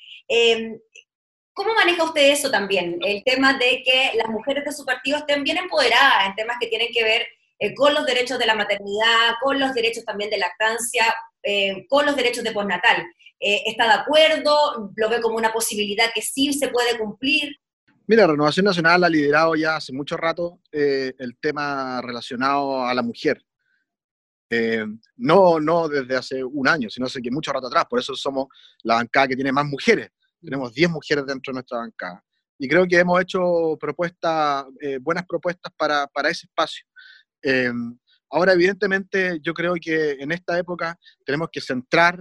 ¿Cómo 1.53 1.75
maneja 1.75 2.05
usted 2.05 2.31
eso 2.31 2.51
también? 2.51 2.99
El 3.05 3.23
tema 3.25 3.53
de 3.55 3.83
que 3.85 4.13
las 4.15 4.29
mujeres 4.29 4.65
de 4.65 4.73
su 4.73 4.85
partido 4.85 5.19
estén 5.19 5.45
bien 5.45 5.59
empoderadas 5.59 6.27
en 6.27 6.35
temas 6.35 6.57
que 6.61 6.69
tienen 6.69 6.89
que 6.93 7.05
ver 7.05 7.27
eh, 7.59 7.75
con 7.75 7.93
los 7.93 8.07
derechos 8.07 8.39
de 8.39 8.47
la 8.47 8.55
maternidad, 8.55 9.35
con 9.43 9.61
los 9.61 9.75
derechos 9.75 10.05
también 10.07 10.31
de 10.31 10.39
lactancia, 10.39 11.15
eh, 11.43 11.87
con 11.89 12.07
los 12.07 12.17
derechos 12.17 12.45
de 12.45 12.53
postnatal. 12.53 13.05
Eh, 13.39 13.63
¿Está 13.67 13.89
de 13.89 14.01
acuerdo? 14.01 14.91
¿Lo 14.97 15.09
ve 15.11 15.21
como 15.21 15.37
una 15.37 15.53
posibilidad 15.53 16.11
que 16.15 16.23
sí 16.23 16.53
se 16.55 16.69
puede 16.69 16.97
cumplir? 16.99 17.59
Mira, 18.11 18.27
Renovación 18.27 18.65
Nacional 18.65 19.05
ha 19.05 19.09
liderado 19.09 19.55
ya 19.55 19.77
hace 19.77 19.93
mucho 19.93 20.17
rato 20.17 20.61
el 20.73 21.39
tema 21.41 22.03
relacionado 22.03 22.85
a 22.85 22.93
la 22.93 23.03
mujer. 23.03 23.41
no, 25.17 25.61
no 25.61 25.89
desde 25.89 26.17
hace 26.17 26.43
un 26.43 26.67
año, 26.67 26.91
sino 26.91 27.07
hace 27.07 27.23
que 27.23 27.31
mucho 27.31 27.53
rato 27.53 27.69
atrás. 27.69 27.85
Por 27.89 28.01
eso 28.01 28.17
somos 28.17 28.49
la 28.83 28.97
bancada 28.97 29.29
que 29.29 29.37
tiene 29.37 29.53
más 29.53 29.65
mujeres 29.65 30.11
tenemos 30.43 30.73
10 30.73 30.91
mujeres 30.91 31.25
dentro 31.25 31.53
de 31.53 31.55
nuestra 31.55 31.79
bancada. 31.79 32.25
Y 32.59 32.69
creo 32.69 32.85
que 32.87 32.99
hemos 32.99 33.21
hecho 33.21 33.77
propuestas, 33.79 34.67
eh, 34.81 34.99
buenas 35.01 35.25
propuestas 35.25 35.73
para, 35.77 36.07
para 36.09 36.31
ese 36.31 36.47
espacio. 36.47 36.85
Ahora, 38.29 38.53
evidentemente, 38.53 39.39
yo 39.43 39.55
creo 39.55 39.75
que 39.81 40.13
en 40.13 40.33
esta 40.33 40.59
época 40.59 40.99
tenemos 41.25 41.49
que 41.51 41.61
centrar, 41.61 42.21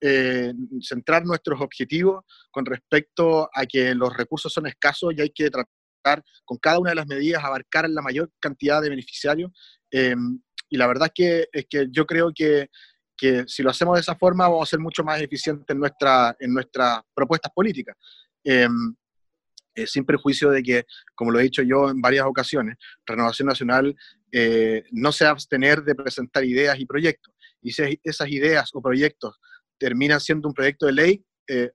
eh, 0.00 0.52
centrar 0.80 1.24
nuestros 1.24 1.60
objetivos 1.60 2.24
con 2.50 2.64
respecto 2.64 3.48
a 3.52 3.66
que 3.66 3.94
los 3.94 4.16
recursos 4.16 4.52
son 4.52 4.66
escasos 4.66 5.14
y 5.16 5.20
hay 5.20 5.30
que 5.30 5.50
tratar 5.50 6.22
con 6.44 6.58
cada 6.58 6.78
una 6.78 6.90
de 6.90 6.96
las 6.96 7.06
medidas 7.06 7.44
abarcar 7.44 7.88
la 7.90 8.02
mayor 8.02 8.30
cantidad 8.40 8.80
de 8.80 8.90
beneficiarios. 8.90 9.50
Em, 9.90 10.40
y 10.68 10.76
la 10.76 10.86
verdad 10.86 11.08
es 11.08 11.12
que, 11.14 11.48
es 11.52 11.66
que 11.68 11.88
yo 11.90 12.06
creo 12.06 12.32
que 12.34 12.68
que 13.18 13.44
si 13.48 13.62
lo 13.62 13.70
hacemos 13.70 13.96
de 13.96 14.00
esa 14.00 14.14
forma 14.14 14.48
vamos 14.48 14.68
a 14.68 14.70
ser 14.70 14.78
mucho 14.78 15.02
más 15.02 15.20
eficientes 15.20 15.66
en, 15.68 15.80
nuestra, 15.80 16.34
en 16.38 16.54
nuestras 16.54 17.00
propuestas 17.12 17.52
políticas. 17.52 17.96
Em, 18.44 18.94
eh, 19.74 19.86
sin 19.86 20.04
perjuicio 20.04 20.50
de 20.50 20.62
que, 20.62 20.86
como 21.14 21.30
lo 21.30 21.38
he 21.38 21.42
dicho 21.42 21.62
yo 21.62 21.90
en 21.90 22.00
varias 22.00 22.26
ocasiones, 22.26 22.76
Renovación 23.04 23.46
Nacional 23.48 23.94
eh, 24.32 24.84
no 24.92 25.12
se 25.12 25.26
abstener 25.26 25.82
de 25.82 25.94
presentar 25.94 26.44
ideas 26.44 26.78
y 26.78 26.86
proyectos. 26.86 27.34
Y 27.60 27.72
si 27.72 28.00
esas 28.02 28.28
ideas 28.28 28.70
o 28.72 28.80
proyectos 28.80 29.38
terminan 29.78 30.20
siendo 30.20 30.48
un 30.48 30.54
proyecto 30.54 30.86
de 30.86 30.92
ley, 30.92 31.24
eh, 31.50 31.70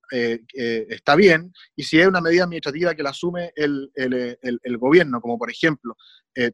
está 0.90 1.16
bien, 1.16 1.52
y 1.76 1.84
si 1.84 2.00
es 2.00 2.08
una 2.08 2.22
medida 2.22 2.44
administrativa 2.44 2.94
que 2.94 3.02
la 3.02 3.10
asume 3.10 3.52
el, 3.56 3.90
el, 3.96 4.38
el, 4.42 4.78
gobierno, 4.78 5.20
como 5.20 5.38
por 5.40 5.50
ejemplo 5.50 5.96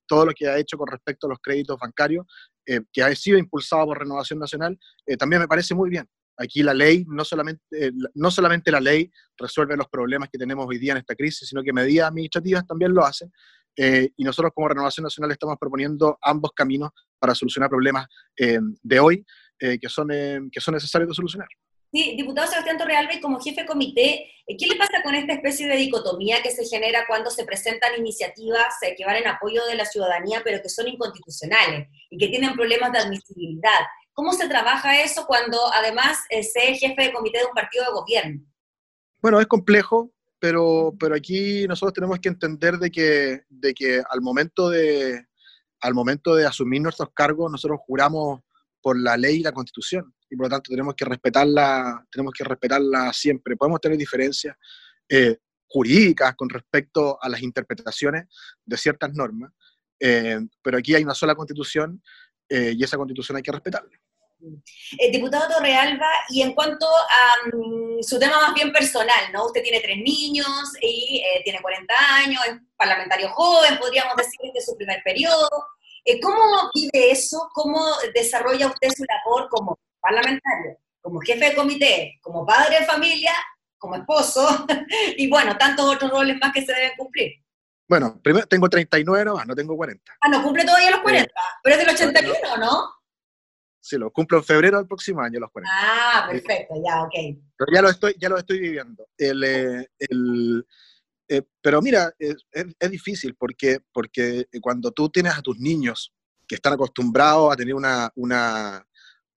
todo 0.05 0.27
lo 0.27 0.31
que 0.33 0.47
ha 0.47 0.57
hecho 0.57 0.77
con 0.77 0.87
respecto 0.87 1.27
a 1.27 1.31
los 1.31 1.39
créditos 1.41 1.77
bancarios, 1.77 2.25
eh, 2.69 2.81
que 2.93 3.01
ha 3.01 3.15
sido 3.15 3.39
impulsado 3.39 3.87
por 3.87 3.97
Renovación 3.97 4.37
Nacional, 4.37 4.77
eh, 5.07 5.17
también 5.17 5.41
me 5.41 5.47
parece 5.47 5.73
muy 5.73 5.89
bien. 5.89 6.07
Aquí 6.37 6.61
la 6.61 6.71
ley, 6.71 7.03
no 7.07 7.25
solamente, 7.25 7.63
eh, 7.71 7.91
no 8.13 8.29
solamente 8.29 8.71
la 8.71 8.79
ley 8.79 9.11
resuelve 9.35 9.75
los 9.75 9.87
problemas 9.87 10.29
que 10.31 10.37
tenemos 10.37 10.67
hoy 10.67 10.77
día 10.77 10.91
en 10.91 10.99
esta 10.99 11.15
crisis, 11.15 11.49
sino 11.49 11.63
que 11.63 11.73
medidas 11.73 12.09
administrativas 12.09 12.67
también 12.67 12.93
lo 12.93 13.03
hacen. 13.03 13.31
y 13.75 14.23
nosotros 14.23 14.51
como 14.53 14.67
Renovación 14.67 15.05
Nacional 15.05 15.31
estamos 15.31 15.55
proponiendo 15.57 16.17
ambos 16.21 16.51
caminos 16.53 16.89
para 17.17 17.33
solucionar 17.33 17.69
problemas 17.69 18.07
de 18.37 18.99
hoy 18.99 19.25
que, 19.59 19.89
son, 19.89 20.07
que 20.51 20.61
son 20.61 20.73
necesarios 20.73 21.09
de 21.09 21.15
solucionar. 21.15 21.47
Sí, 21.91 22.13
diputado 22.15 22.47
Sebastián 22.47 22.77
Torrealba, 22.77 23.13
como 23.19 23.39
jefe 23.39 23.61
de 23.61 23.67
comité, 23.67 24.31
eh, 24.45 24.55
¿qué 24.57 24.67
le 24.67 24.75
pasa 24.75 25.01
con 25.03 25.15
esta 25.15 25.33
especie 25.33 25.67
de 25.67 25.75
dicotomía 25.75 26.41
que 26.43 26.51
se 26.51 26.63
genera 26.65 27.05
cuando 27.07 27.31
se 27.31 27.45
presentan 27.45 27.97
iniciativas 27.97 28.75
eh, 28.83 28.93
que 28.95 29.05
van 29.05 29.15
en 29.15 29.27
apoyo 29.27 29.65
de 29.65 29.75
la 29.75 29.85
ciudadanía, 29.85 30.41
pero 30.43 30.61
que 30.61 30.69
son 30.69 30.87
inconstitucionales 30.87 31.87
y 32.11 32.17
que 32.17 32.27
tienen 32.27 32.53
problemas 32.53 32.91
de 32.91 32.99
admisibilidad? 32.99 33.79
¿Cómo 34.13 34.33
se 34.33 34.47
trabaja 34.47 35.01
eso 35.01 35.25
cuando 35.25 35.57
además 35.73 36.19
eh, 36.29 36.43
se 36.43 36.71
es 36.71 36.79
jefe 36.79 37.05
de 37.05 37.13
comité 37.13 37.39
de 37.39 37.45
un 37.45 37.53
partido 37.53 37.85
de 37.85 37.91
gobierno? 37.91 38.41
Bueno, 39.19 39.39
es 39.39 39.47
complejo, 39.47 40.11
pero, 40.37 40.93
pero 40.99 41.15
aquí 41.15 41.67
nosotros 41.67 41.93
tenemos 41.93 42.19
que 42.19 42.29
entender 42.29 42.77
de 42.77 42.91
que, 42.91 43.41
de 43.49 43.73
que 43.73 44.03
al, 44.07 44.21
momento 44.21 44.69
de, 44.69 45.25
al 45.81 45.95
momento 45.95 46.35
de 46.35 46.45
asumir 46.45 46.83
nuestros 46.83 47.09
cargos, 47.15 47.51
nosotros 47.51 47.79
juramos 47.87 48.41
por 48.81 48.99
la 48.99 49.17
ley 49.17 49.37
y 49.37 49.43
la 49.43 49.51
constitución 49.51 50.13
y 50.29 50.35
por 50.35 50.45
lo 50.45 50.49
tanto 50.49 50.69
tenemos 50.69 50.95
que 50.95 51.05
respetarla, 51.05 52.05
tenemos 52.11 52.33
que 52.33 52.43
respetarla 52.43 53.11
siempre. 53.13 53.55
Podemos 53.55 53.81
tener 53.81 53.97
diferencias 53.97 54.55
eh, 55.09 55.37
jurídicas 55.67 56.35
con 56.35 56.49
respecto 56.49 57.17
a 57.21 57.29
las 57.29 57.41
interpretaciones 57.41 58.25
de 58.63 58.77
ciertas 58.77 59.13
normas, 59.13 59.51
eh, 59.99 60.39
pero 60.61 60.77
aquí 60.77 60.95
hay 60.95 61.03
una 61.03 61.15
sola 61.15 61.35
constitución 61.35 62.01
eh, 62.47 62.73
y 62.75 62.83
esa 62.83 62.97
constitución 62.97 63.37
hay 63.37 63.43
que 63.43 63.51
respetarla. 63.51 63.91
diputado 65.11 65.55
Torrealba, 65.55 66.09
y 66.29 66.41
en 66.41 66.53
cuanto 66.53 66.87
a 66.87 67.47
mm, 67.55 68.01
su 68.01 68.19
tema 68.19 68.39
más 68.39 68.53
bien 68.53 68.71
personal, 68.71 69.31
¿no? 69.33 69.47
Usted 69.47 69.63
tiene 69.63 69.81
tres 69.81 69.97
niños 69.97 70.47
y 70.81 71.23
tiene 71.43 71.61
40 71.61 71.93
años, 72.15 72.41
es 72.47 72.55
parlamentario 72.77 73.29
joven, 73.29 73.77
podríamos 73.79 74.15
decir 74.15 74.39
que 74.53 74.59
es 74.59 74.65
su 74.65 74.77
primer 74.77 75.01
periodo. 75.03 75.49
¿Cómo 76.21 76.69
vive 76.73 77.11
eso? 77.11 77.49
¿Cómo 77.53 77.85
desarrolla 78.13 78.67
usted 78.67 78.89
su 78.95 79.05
labor 79.05 79.49
como 79.49 79.79
parlamentario, 80.01 80.77
como 81.01 81.19
jefe 81.21 81.49
de 81.49 81.55
comité, 81.55 82.19
como 82.21 82.45
padre 82.45 82.79
de 82.79 82.85
familia, 82.85 83.33
como 83.77 83.95
esposo, 83.95 84.47
y 85.17 85.29
bueno, 85.29 85.57
tantos 85.57 85.85
otros 85.85 86.11
roles 86.11 86.37
más 86.39 86.53
que 86.53 86.65
se 86.65 86.73
deben 86.73 86.91
cumplir. 86.97 87.33
Bueno, 87.87 88.19
primero 88.21 88.45
tengo 88.45 88.69
39 88.69 89.25
no, 89.25 89.43
no 89.43 89.55
tengo 89.55 89.75
40. 89.75 90.17
Ah, 90.21 90.29
no 90.29 90.43
cumple 90.43 90.63
todavía 90.63 90.91
los 90.91 90.99
40, 90.99 91.33
pero 91.63 91.75
es 91.75 91.85
del 91.85 91.95
81, 91.95 92.57
¿no? 92.57 92.93
Sí, 93.81 93.97
lo 93.97 94.11
cumplo 94.11 94.37
en 94.37 94.43
febrero 94.43 94.77
del 94.77 94.87
próximo 94.87 95.21
año, 95.21 95.39
los 95.39 95.49
40. 95.49 95.73
Ah, 95.73 96.27
perfecto, 96.29 96.75
ya, 96.85 97.01
ok. 97.01 97.13
Pero 97.57 97.73
ya 97.73 97.81
lo 97.81 97.89
estoy, 97.89 98.15
ya 98.19 98.29
lo 98.29 98.37
estoy 98.37 98.59
viviendo. 98.59 99.07
El, 99.17 99.43
eh, 99.43 99.87
el, 99.97 100.65
eh, 101.29 101.43
pero 101.61 101.79
mira, 101.79 102.11
es, 102.17 102.37
es, 102.51 102.91
difícil 102.91 103.35
porque, 103.35 103.79
porque 103.93 104.47
cuando 104.59 104.91
tú 104.91 105.09
tienes 105.09 105.37
a 105.37 105.43
tus 105.43 105.59
niños 105.59 106.11
que 106.47 106.55
están 106.55 106.73
acostumbrados 106.73 107.53
a 107.53 107.55
tener 107.55 107.75
una, 107.75 108.11
una, 108.15 108.83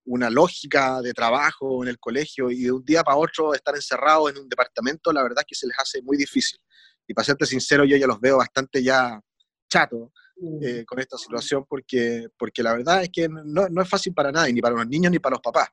una 0.04 0.30
lógica 0.30 1.02
de 1.02 1.12
trabajo 1.12 1.82
en 1.82 1.90
el 1.90 1.98
colegio 1.98 2.50
y 2.50 2.62
de 2.62 2.72
un 2.72 2.82
día 2.82 3.02
para 3.02 3.18
otro 3.18 3.52
estar 3.52 3.74
encerrado 3.74 4.30
en 4.30 4.38
un 4.38 4.48
departamento, 4.48 5.12
la 5.12 5.22
verdad 5.22 5.40
es 5.40 5.46
que 5.46 5.54
se 5.54 5.66
les 5.66 5.78
hace 5.78 6.00
muy 6.00 6.16
difícil. 6.16 6.58
Y 7.06 7.12
para 7.12 7.26
serte 7.26 7.44
sincero, 7.44 7.84
yo 7.84 7.96
ya 7.98 8.06
los 8.06 8.20
veo 8.20 8.38
bastante 8.38 8.82
ya 8.82 9.20
chato 9.68 10.12
mm. 10.36 10.64
eh, 10.64 10.84
con 10.86 10.98
esta 10.98 11.18
situación 11.18 11.66
porque, 11.68 12.28
porque 12.38 12.62
la 12.62 12.72
verdad 12.72 13.02
es 13.02 13.10
que 13.12 13.28
no, 13.28 13.68
no, 13.68 13.82
es 13.82 13.88
fácil 13.88 14.14
para 14.14 14.32
nadie, 14.32 14.54
ni 14.54 14.62
para 14.62 14.76
los 14.76 14.86
niños 14.86 15.12
ni 15.12 15.18
para 15.18 15.34
los 15.34 15.42
papás. 15.42 15.68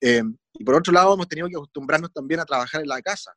Eh, 0.00 0.22
y 0.54 0.64
por 0.64 0.76
otro 0.76 0.92
lado, 0.92 1.14
hemos 1.14 1.28
tenido 1.28 1.48
que 1.48 1.56
acostumbrarnos 1.56 2.12
también 2.12 2.38
a 2.38 2.44
trabajar 2.44 2.82
en 2.82 2.88
la 2.88 3.02
casa. 3.02 3.32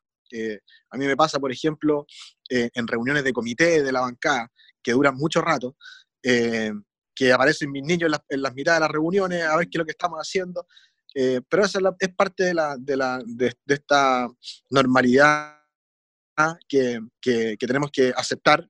A 0.90 0.96
mí 0.96 1.06
me 1.06 1.16
pasa, 1.16 1.38
por 1.38 1.52
ejemplo, 1.52 2.06
eh, 2.48 2.70
en 2.74 2.86
reuniones 2.86 3.24
de 3.24 3.32
comité 3.32 3.82
de 3.82 3.92
la 3.92 4.00
bancada, 4.00 4.48
que 4.82 4.92
duran 4.92 5.16
mucho 5.16 5.40
rato, 5.40 5.76
que 6.22 7.32
aparecen 7.32 7.70
mis 7.70 7.82
niños 7.82 8.10
en, 8.28 8.42
las 8.42 8.54
mitad 8.54 8.74
de 8.74 8.80
las 8.80 8.90
reuniones 8.90 9.42
a 9.42 9.56
ver 9.56 9.68
qué 9.68 9.76
es 9.76 9.78
lo 9.78 9.84
que 9.84 9.92
estamos 9.92 10.18
haciendo. 10.18 10.66
Eh, 11.14 11.40
pero 11.48 11.64
esa 11.64 11.80
es, 11.98 12.14
parte 12.14 12.44
de, 12.44 12.54
la, 12.54 12.76
de, 12.78 12.96
la, 12.96 13.22
de, 13.26 13.52
esta 13.66 14.28
normalidad 14.70 15.58
que, 16.68 17.00
que, 17.20 17.56
tenemos 17.58 17.90
que 17.92 18.12
aceptar, 18.16 18.66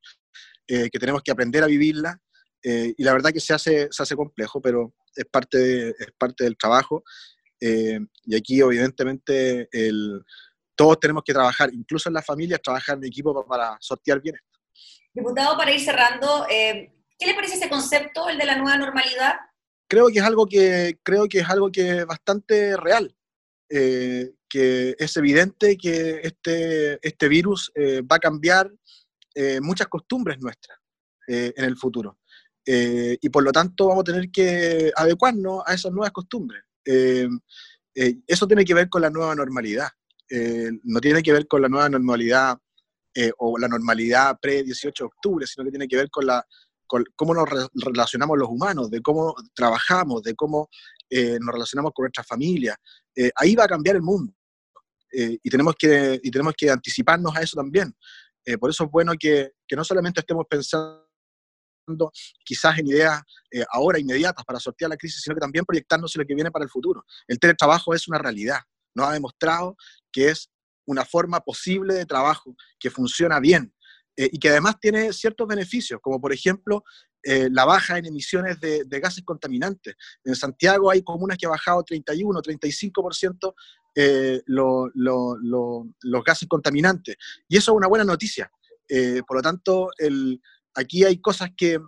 eh, 0.66 0.88
que 0.90 0.98
tenemos 0.98 1.22
que 1.22 1.30
aprender 1.30 1.62
a 1.62 1.68
vivirla. 1.68 2.18
Eh, 2.62 2.94
y 2.96 3.04
la 3.04 3.12
verdad 3.12 3.30
que 3.30 3.40
se 3.40 3.54
hace, 3.54 3.88
se 3.90 4.02
hace 4.02 4.16
complejo, 4.16 4.60
pero 4.60 4.94
es 5.14 5.26
parte, 5.26 5.90
es 5.90 6.12
parte 6.18 6.44
del 6.44 6.56
trabajo. 6.56 7.02
y 7.60 8.36
aquí, 8.36 8.60
evidentemente, 8.60 9.68
el, 9.70 10.22
todos 10.80 10.98
tenemos 10.98 11.22
que 11.22 11.34
trabajar, 11.34 11.68
incluso 11.74 12.08
en 12.08 12.14
las 12.14 12.24
familias, 12.24 12.58
trabajar 12.62 12.96
en 12.96 13.04
equipo 13.04 13.46
para, 13.46 13.76
sortear 13.80 14.18
bien 14.18 14.36
esto. 14.36 14.58
Diputado, 15.12 15.54
para 15.58 15.72
ir 15.72 15.80
cerrando, 15.80 16.46
¿Qué 16.48 17.26
le 17.26 17.34
parece 17.34 17.56
ese 17.56 17.68
concepto, 17.68 18.30
el 18.30 18.38
de 18.38 18.46
la 18.46 18.56
nueva 18.56 18.78
normalidad? 18.78 19.34
Creo 19.86 20.06
que 20.06 20.20
es 20.20 20.24
algo 20.24 20.46
que, 20.46 20.98
creo 21.02 21.28
que, 21.28 21.40
es, 21.40 21.50
algo 21.50 21.70
que 21.70 21.98
es 21.98 22.06
bastante 22.06 22.78
real. 22.78 23.14
Eh, 23.68 24.30
que 24.48 24.96
es 24.98 25.16
evidente 25.18 25.76
que 25.76 26.20
este, 26.22 26.98
este 27.06 27.28
virus 27.28 27.70
eh, 27.74 28.00
va 28.00 28.16
a 28.16 28.20
cambiar 28.20 28.72
eh, 29.34 29.60
muchas 29.60 29.86
costumbres 29.88 30.40
nuestras 30.40 30.78
en 31.28 31.64
el 31.64 31.76
futuro. 31.76 32.18
y 32.66 33.28
por 33.28 33.44
lo 33.44 33.52
tanto 33.52 33.86
vamos 33.86 34.00
a 34.00 34.10
tener 34.12 34.30
que 34.32 34.90
adecuarnos 34.96 35.62
a 35.64 35.74
esas 35.74 35.92
nuevas 35.92 36.10
costumbres. 36.10 36.64
eso 36.84 38.46
tiene 38.48 38.64
que 38.64 38.74
ver 38.74 38.88
con 38.88 39.02
la 39.02 39.10
nueva 39.10 39.34
normalidad. 39.36 39.90
No 40.30 41.00
tiene 41.00 41.22
que 41.22 41.32
ver 41.32 41.48
con 41.48 41.62
la 41.62 41.68
nueva 41.68 41.88
normalidad 41.88 42.58
eh, 43.12 43.32
o 43.38 43.58
la 43.58 43.66
normalidad 43.66 44.38
pre-18 44.40 44.98
de 44.98 45.04
octubre, 45.04 45.44
sino 45.44 45.64
que 45.64 45.70
tiene 45.70 45.88
que 45.88 45.96
ver 45.96 46.08
con, 46.10 46.26
la, 46.26 46.46
cómo 47.16 47.34
nos 47.34 47.48
relacionamos 47.74 48.38
los 48.38 48.48
humanos, 48.48 48.88
de 48.88 49.02
cómo 49.02 49.34
trabajamos, 49.52 50.22
de 50.22 50.36
cómo 50.36 50.68
eh, 51.08 51.36
nos 51.40 51.52
relacionamos 51.52 51.90
con 51.92 52.04
nuestra 52.04 52.22
familia. 52.22 52.76
Eh, 53.16 53.32
ahí 53.34 53.56
va 53.56 53.64
a 53.64 53.68
cambiar 53.68 53.96
el 53.96 54.02
mundo. 54.02 54.32
y, 55.12 55.50
tenemos 55.50 55.74
que, 55.76 56.20
y 56.22 56.30
tenemos 56.30 56.54
que 56.56 56.70
anticiparnos 56.70 57.34
a 57.34 57.42
eso 57.42 57.56
también. 57.56 57.92
por 58.60 58.70
eso 58.70 58.84
es 58.84 58.90
bueno 58.92 59.12
que, 59.18 59.54
que 59.66 59.74
no 59.74 59.82
solamente 59.82 60.20
estemos 60.20 60.46
pensando 60.48 61.02
quizás 62.44 62.78
en 62.78 62.86
ideas 62.86 63.20
ahora 63.72 63.98
inmediatas 63.98 64.44
para 64.44 64.60
sortear 64.60 64.88
la 64.90 64.96
crisis, 64.96 65.20
sino 65.20 65.34
que 65.34 65.40
también 65.40 65.64
proyectarnos 65.64 66.14
en 66.14 66.20
lo 66.20 66.26
que 66.26 66.34
viene 66.36 66.52
para 66.52 66.64
el 66.64 66.70
futuro. 66.70 67.04
El 67.26 67.40
teletrabajo 67.40 67.92
es 67.92 68.06
una 68.06 68.18
realidad, 68.18 68.60
nos 68.94 69.08
ha 69.08 69.12
demostrado 69.12 69.76
que 70.12 70.28
es 70.28 70.50
una 70.86 71.04
forma 71.04 71.40
posible 71.40 71.94
de 71.94 72.06
trabajo 72.06 72.54
que 72.78 72.90
funciona 72.90 73.38
bien 73.38 73.72
eh, 74.16 74.28
y 74.32 74.38
que 74.38 74.48
además 74.48 74.78
tiene 74.80 75.12
ciertos 75.12 75.46
beneficios, 75.46 76.00
como 76.02 76.20
por 76.20 76.32
ejemplo 76.32 76.82
eh, 77.22 77.48
la 77.50 77.64
baja 77.64 77.98
en 77.98 78.06
emisiones 78.06 78.58
de, 78.60 78.84
gases 79.00 79.24
contaminantes. 79.24 79.94
En 80.24 80.34
Santiago 80.34 80.90
hay 80.90 81.02
comunas 81.02 81.38
que 81.38 81.46
ha 81.46 81.50
bajado 81.50 81.82
31, 81.82 82.40
35% 82.40 83.54
eh, 83.94 84.42
los 84.46 86.24
gases 86.24 86.48
contaminantes. 86.48 87.16
Y 87.48 87.56
eso 87.56 87.72
es 87.72 87.76
una 87.76 87.88
buena 87.88 88.04
noticia. 88.04 88.50
por 89.26 89.36
lo 89.36 89.42
tanto, 89.42 89.90
el, 89.98 90.40
aquí 90.74 91.04
hay 91.04 91.20
cosas 91.20 91.50
que, 91.56 91.78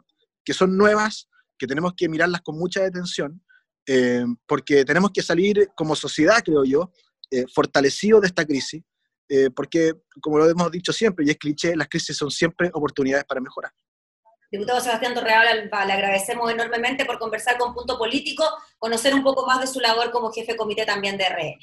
que, 0.45 0.53
son 0.53 0.77
nuevas, 0.77 1.29
que 1.59 1.67
tenemos 1.67 1.95
que 1.97 2.09
mirarlas 2.09 2.43
con 2.43 2.59
mucha 2.59 2.83
detención, 2.83 3.43
porque 4.47 4.85
tenemos 4.85 5.11
que 5.11 5.23
salir 5.23 5.71
como 5.75 5.97
sociedad, 5.97 6.43
creo 6.45 6.65
yo, 6.65 6.91
fortalecidos 7.53 8.21
de 8.21 8.29
esta 8.29 8.45
crisis, 8.45 8.83
eh, 9.35 9.49
porque, 9.49 9.95
como 10.21 10.37
lo 10.37 10.47
hemos 10.47 10.71
dicho 10.71 10.93
siempre, 10.93 11.25
y 11.25 11.31
es 11.31 11.39
cliché, 11.39 11.75
las 11.75 11.89
crisis 11.89 12.15
son 12.15 12.31
siempre 12.31 12.71
oportunidades 12.75 13.25
para 13.25 13.41
mejorar. 13.41 13.73
Diputado 14.51 14.79
Sebastián 14.79 15.15
Torreal, 15.15 15.71
le 15.87 15.93
agradecemos 15.93 16.51
enormemente 16.51 17.07
por 17.07 17.19
conversar 17.19 17.57
con 17.57 17.73
Punto 17.73 17.97
Político, 17.97 18.45
conocer 18.79 19.15
un 19.15 19.23
poco 19.23 19.47
más 19.47 19.59
de 19.59 19.67
su 19.67 19.81
labor 19.81 20.11
como 20.11 20.31
jefe 20.31 20.53
de 20.53 20.59
comité 20.59 20.85
también 20.85 21.17
de 21.17 21.25
RN. 21.25 21.59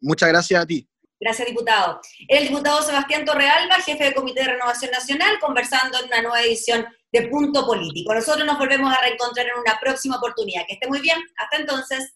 Muchas 0.00 0.28
gracias 0.28 0.62
a 0.62 0.66
ti. 0.66 0.88
Gracias, 1.18 1.48
diputado. 1.48 2.00
El 2.28 2.46
diputado 2.46 2.80
Sebastián 2.82 3.24
Torrealba, 3.24 3.74
jefe 3.80 4.04
de 4.04 4.14
Comité 4.14 4.42
de 4.42 4.52
Renovación 4.52 4.92
Nacional, 4.92 5.40
conversando 5.40 5.98
en 5.98 6.04
una 6.04 6.22
nueva 6.22 6.42
edición 6.42 6.86
de 7.12 7.28
Punto 7.28 7.66
Político. 7.66 8.14
Nosotros 8.14 8.46
nos 8.46 8.58
volvemos 8.58 8.92
a 8.92 9.00
reencontrar 9.00 9.46
en 9.46 9.60
una 9.60 9.78
próxima 9.80 10.16
oportunidad. 10.16 10.62
Que 10.66 10.74
esté 10.74 10.88
muy 10.88 11.00
bien. 11.00 11.18
Hasta 11.36 11.56
entonces. 11.56 12.14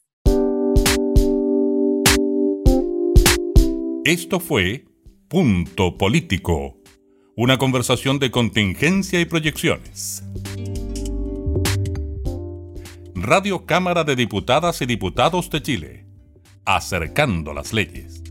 Esto 4.05 4.41
fue 4.41 4.85
Punto 5.29 5.97
Político, 5.97 6.77
una 7.37 7.57
conversación 7.57 8.19
de 8.19 8.31
contingencia 8.31 9.21
y 9.21 9.25
proyecciones. 9.25 10.23
Radio 13.15 13.65
Cámara 13.65 14.03
de 14.03 14.17
Diputadas 14.17 14.83
y 14.83 14.87
Diputados 14.87 15.49
de 15.51 15.63
Chile, 15.63 16.07
acercando 16.65 17.55
las 17.55 17.73
leyes. 17.73 18.22